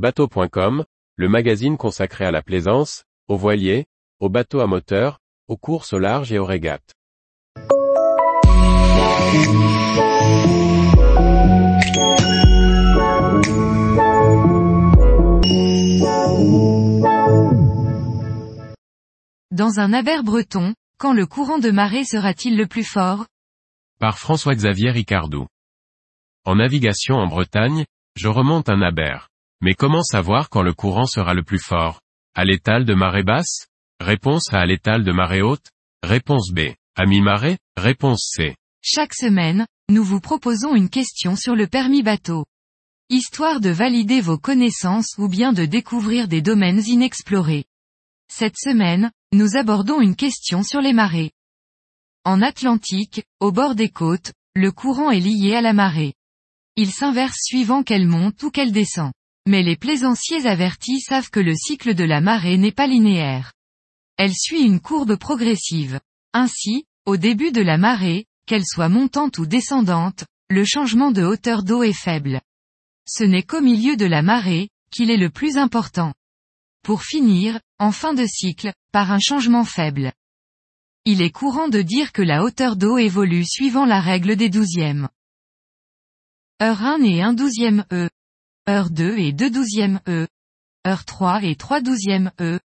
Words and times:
Bateau.com, 0.00 0.86
le 1.16 1.28
magazine 1.28 1.76
consacré 1.76 2.24
à 2.24 2.30
la 2.30 2.40
plaisance, 2.40 3.04
aux 3.28 3.36
voiliers, 3.36 3.84
aux 4.18 4.30
bateaux 4.30 4.60
à 4.60 4.66
moteur, 4.66 5.18
aux 5.46 5.58
courses 5.58 5.92
au 5.92 5.98
large 5.98 6.32
et 6.32 6.38
aux 6.38 6.46
régates. 6.46 6.94
Dans 19.50 19.80
un 19.80 19.92
aber 19.92 20.22
breton, 20.24 20.74
quand 20.96 21.12
le 21.12 21.26
courant 21.26 21.58
de 21.58 21.70
marée 21.70 22.04
sera-t-il 22.04 22.56
le 22.56 22.66
plus 22.66 22.84
fort? 22.84 23.26
Par 23.98 24.18
François-Xavier 24.18 24.92
Ricardou. 24.92 25.46
En 26.46 26.54
navigation 26.54 27.16
en 27.16 27.26
Bretagne, 27.26 27.84
je 28.16 28.28
remonte 28.28 28.70
un 28.70 28.80
aber. 28.80 29.29
Mais 29.62 29.74
comment 29.74 30.02
savoir 30.02 30.48
quand 30.48 30.62
le 30.62 30.72
courant 30.72 31.04
sera 31.04 31.34
le 31.34 31.42
plus 31.42 31.58
fort? 31.58 32.00
À 32.34 32.44
l'étal 32.44 32.86
de 32.86 32.94
marée 32.94 33.22
basse? 33.22 33.66
Réponse 34.00 34.52
A 34.54 34.60
à 34.60 34.66
l'étal 34.66 35.04
de 35.04 35.12
marée 35.12 35.42
haute? 35.42 35.66
Réponse 36.02 36.50
B. 36.50 36.60
À 36.96 37.04
mi-marée? 37.04 37.58
Réponse 37.76 38.30
C. 38.34 38.56
Chaque 38.82 39.12
semaine, 39.12 39.66
nous 39.90 40.02
vous 40.02 40.20
proposons 40.20 40.74
une 40.74 40.88
question 40.88 41.36
sur 41.36 41.54
le 41.54 41.66
permis 41.66 42.02
bateau. 42.02 42.46
Histoire 43.10 43.60
de 43.60 43.68
valider 43.68 44.22
vos 44.22 44.38
connaissances 44.38 45.18
ou 45.18 45.28
bien 45.28 45.52
de 45.52 45.66
découvrir 45.66 46.26
des 46.26 46.40
domaines 46.40 46.82
inexplorés. 46.86 47.66
Cette 48.32 48.56
semaine, 48.56 49.10
nous 49.32 49.56
abordons 49.56 50.00
une 50.00 50.16
question 50.16 50.62
sur 50.62 50.80
les 50.80 50.94
marées. 50.94 51.32
En 52.24 52.40
Atlantique, 52.40 53.24
au 53.40 53.52
bord 53.52 53.74
des 53.74 53.90
côtes, 53.90 54.32
le 54.54 54.72
courant 54.72 55.10
est 55.10 55.20
lié 55.20 55.54
à 55.54 55.60
la 55.60 55.74
marée. 55.74 56.14
Il 56.76 56.92
s'inverse 56.92 57.36
suivant 57.42 57.82
qu'elle 57.82 58.06
monte 58.06 58.42
ou 58.42 58.50
qu'elle 58.50 58.72
descend. 58.72 59.12
Mais 59.50 59.64
les 59.64 59.74
plaisanciers 59.74 60.46
avertis 60.46 61.00
savent 61.00 61.28
que 61.28 61.40
le 61.40 61.56
cycle 61.56 61.94
de 61.94 62.04
la 62.04 62.20
marée 62.20 62.56
n'est 62.56 62.70
pas 62.70 62.86
linéaire. 62.86 63.52
Elle 64.16 64.32
suit 64.32 64.62
une 64.62 64.78
courbe 64.78 65.16
progressive. 65.16 65.98
Ainsi, 66.32 66.84
au 67.04 67.16
début 67.16 67.50
de 67.50 67.60
la 67.60 67.76
marée, 67.76 68.26
qu'elle 68.46 68.64
soit 68.64 68.88
montante 68.88 69.38
ou 69.38 69.46
descendante, 69.46 70.24
le 70.50 70.64
changement 70.64 71.10
de 71.10 71.24
hauteur 71.24 71.64
d'eau 71.64 71.82
est 71.82 72.00
faible. 72.00 72.40
Ce 73.08 73.24
n'est 73.24 73.42
qu'au 73.42 73.60
milieu 73.60 73.96
de 73.96 74.06
la 74.06 74.22
marée, 74.22 74.68
qu'il 74.92 75.10
est 75.10 75.16
le 75.16 75.30
plus 75.30 75.58
important. 75.58 76.14
Pour 76.84 77.02
finir, 77.02 77.58
en 77.80 77.90
fin 77.90 78.14
de 78.14 78.26
cycle, 78.26 78.72
par 78.92 79.10
un 79.10 79.18
changement 79.18 79.64
faible. 79.64 80.12
Il 81.06 81.22
est 81.22 81.32
courant 81.32 81.66
de 81.66 81.82
dire 81.82 82.12
que 82.12 82.22
la 82.22 82.44
hauteur 82.44 82.76
d'eau 82.76 82.98
évolue 82.98 83.44
suivant 83.44 83.84
la 83.84 84.00
règle 84.00 84.36
des 84.36 84.48
douzièmes. 84.48 85.08
Heure 86.62 86.84
1 86.84 87.02
et 87.02 87.20
1 87.20 87.32
douzième 87.32 87.84
E. 87.90 88.08
Heure 88.68 88.90
2 88.90 89.18
et 89.18 89.32
2 89.32 89.50
douzièmes 89.50 90.00
E. 90.06 90.28
Heure 90.86 91.04
3 91.04 91.42
et 91.44 91.56
3 91.56 91.80
douzièmes 91.80 92.30
E. 92.40 92.60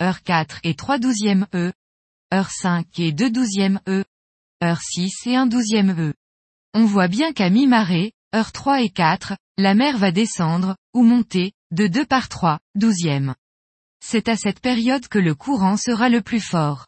Heure 0.00 0.22
4 0.22 0.60
et 0.64 0.74
3 0.74 0.98
douzièmes 0.98 1.46
E. 1.54 1.72
Heure 2.32 2.50
5 2.50 2.98
et 2.98 3.12
2 3.12 3.30
douzièmes 3.30 3.80
E. 3.88 4.04
Heure 4.62 4.80
6 4.80 5.26
et 5.26 5.36
1 5.36 5.46
douzième 5.46 5.90
E. 5.98 6.14
On 6.74 6.84
voit 6.84 7.08
bien 7.08 7.32
qu'à 7.32 7.50
mi-marée, 7.50 8.12
heure 8.34 8.52
3 8.52 8.82
et 8.82 8.88
4, 8.88 9.36
la 9.58 9.74
mer 9.74 9.98
va 9.98 10.12
descendre, 10.12 10.76
ou 10.94 11.02
monter, 11.02 11.52
de 11.70 11.86
2 11.86 12.06
par 12.06 12.28
3, 12.28 12.58
douzième. 12.74 13.34
C'est 14.00 14.28
à 14.28 14.36
cette 14.36 14.60
période 14.60 15.08
que 15.08 15.18
le 15.18 15.34
courant 15.34 15.76
sera 15.76 16.08
le 16.08 16.22
plus 16.22 16.40
fort. 16.40 16.86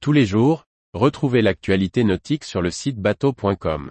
Tous 0.00 0.12
les 0.12 0.24
jours, 0.24 0.64
retrouvez 0.94 1.42
l'actualité 1.42 2.04
nautique 2.04 2.44
sur 2.44 2.62
le 2.62 2.70
site 2.70 2.98
bateau.com. 2.98 3.90